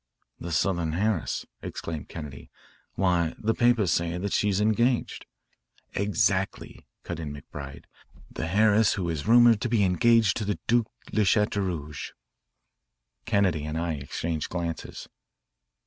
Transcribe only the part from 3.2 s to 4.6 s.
the papers say that she is